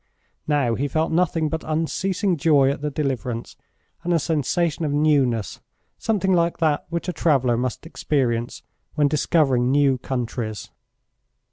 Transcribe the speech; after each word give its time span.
Now 0.47 0.73
he 0.73 0.87
felt 0.87 1.11
nothing 1.11 1.47
but 1.47 1.63
unceasing 1.63 2.35
joy 2.35 2.71
at 2.71 2.81
the 2.81 2.89
deliverance, 2.89 3.55
and 4.03 4.11
a 4.11 4.17
sensation 4.17 4.83
of 4.83 4.91
newness 4.91 5.59
something 5.99 6.33
like 6.33 6.57
that 6.57 6.87
which 6.89 7.07
a 7.07 7.13
traveller 7.13 7.55
must 7.55 7.85
experience 7.85 8.63
when 8.95 9.07
discovering 9.07 9.69
new 9.69 9.99
countries. 9.99 10.71